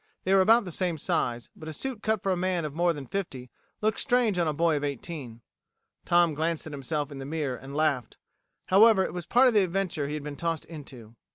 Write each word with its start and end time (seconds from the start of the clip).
They 0.23 0.33
were 0.33 0.41
about 0.41 0.65
the 0.65 0.71
same 0.71 0.97
size, 0.97 1.51
but 1.55 1.69
a 1.69 1.73
suit 1.73 2.01
cut 2.01 2.23
for 2.23 2.31
a 2.31 2.35
man 2.35 2.65
of 2.65 2.73
more 2.73 2.91
than 2.91 3.05
fifty 3.05 3.51
looks 3.81 4.01
strange 4.01 4.39
on 4.39 4.47
a 4.47 4.51
boy 4.51 4.75
of 4.75 4.83
eighteen. 4.83 5.41
Tom 6.05 6.33
glanced 6.33 6.65
at 6.65 6.73
himself 6.73 7.11
in 7.11 7.19
the 7.19 7.23
mirror 7.23 7.55
and 7.55 7.75
laughed. 7.75 8.17
However, 8.69 9.03
it 9.03 9.13
was 9.13 9.27
part 9.27 9.47
of 9.47 9.53
the 9.53 9.63
adventure 9.63 10.07
he 10.07 10.15
had 10.15 10.23
been 10.23 10.37
tossed 10.37 10.65
into. 10.65 11.13